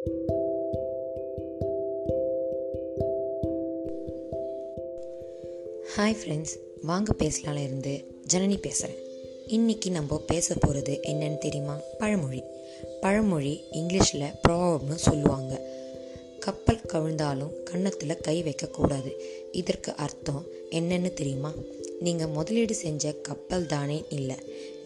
[0.00, 0.12] Hi
[5.96, 9.02] friends வாங்க பேசலாம்ல இருந்து ஜனனி பேசுகிறேன்
[9.48, 11.80] இன்றைக்கி நம்ம பேச போகிறது என்னன்னு தெரியுமா?
[11.98, 12.42] பழமொழி.
[13.00, 15.68] பழமொழி இங்கிலீஷில் ப்ராப்னு சொல்லுவாங்க.
[16.40, 19.12] கப்பல் கவிழ்ந்தாலும் கன்னத்தில் கை வைக்கக்கூடாது
[19.52, 21.54] இதற்கு அர்த்தம் என்னன்னு தெரியுமா?
[22.00, 24.36] நீங்கள் முதலீடு செஞ்ச கப்பல் தானே இல்லை.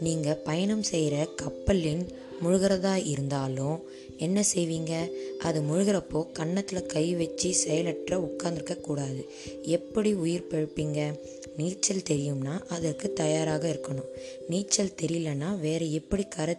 [0.01, 2.09] நீங்கள் பயணம் செய்கிற கப்பலின்
[2.43, 3.83] முழுகிறதா இருந்தாலும்
[4.17, 5.11] என்ன செய்வீங்க?
[5.39, 9.27] அது முழுகிறப்போ கன்னத்தில் கை வச்சு செயலற்ற உட்கார்ந்துருக்க கூடாது.
[9.63, 11.19] எப்படி உயிர் பிழைப்பீங்க?
[11.57, 14.11] நீச்சல் தெரியும்னா அதற்கு தயாராக இருக்கணும்.
[14.49, 16.57] நீச்சல் தெரியலன்னா வேறு எப்படி கரை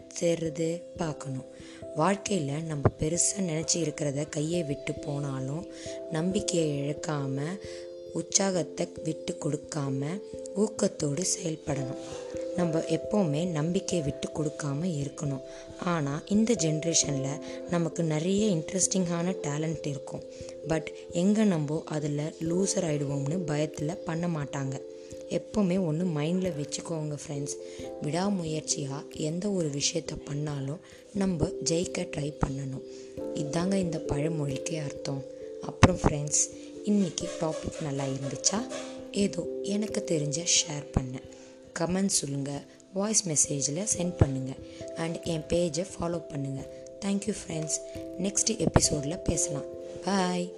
[0.97, 1.45] பார்க்கணும்.
[1.95, 5.65] வாழ்க்கையில் நம்ம பெருசாக நினச்சி இருக்கிறத கையை விட்டு போனாலும்
[6.11, 7.59] நம்பிக்கையை இழக்காமல்
[8.13, 10.21] உற்சாகத்தை விட்டு கொடுக்காம
[10.55, 11.97] ஊக்கத்தோடு செயல்படணும்.
[12.55, 15.41] நம்ம எப்போவுமே நம்பிக்கை விட்டு கொடுக்காம இருக்கணும்.
[15.93, 20.23] ஆனால் இந்த ஜென்ரேஷனில் நமக்கு நிறைய இன்ட்ரெஸ்டிங்கான டேலண்ட் இருக்கும்.
[20.67, 24.75] பட் எங்கே நம்ம அதில் லூசர் ஆகிடுவோம்னு பயத்தில் பண்ண மாட்டாங்க.
[25.29, 27.55] எப்போவுமே ஒன்று மைண்டில் வச்சுக்கோங்க ஃப்ரெண்ட்ஸ்
[28.01, 30.81] விடாமுயற்சியாக எந்த ஒரு விஷயத்த பண்ணாலும்
[31.13, 32.85] நம்ம ஜெயிக்க ட்ரை பண்ணணும்.
[33.33, 35.23] இதாங்க இந்த பழமொழிக்கே அர்த்தம்.
[35.61, 36.43] அப்புறம் ஃப்ரெண்ட்ஸ்
[36.85, 38.59] இன்றைக்கி டாபிக் நல்லா இருந்துச்சா?
[39.11, 41.24] ஏதோ எனக்கு தெரிஞ்ச ஷேர் பண்ணேன்.
[41.79, 44.59] கமெண்ட் சொல்லுங்கள் வாய்ஸ் மெசேஜில் சென்ட் பண்ணுங்கள்
[44.95, 46.69] அண்ட் என் பேஜை ஃபாலோ பண்ணுங்கள்
[47.05, 47.77] தேங்க்யூ ஃப்ரெண்ட்ஸ்
[48.19, 49.65] நெக்ஸ்ட் எபிசோடில் பேசலாம்.
[50.05, 50.53] பாய்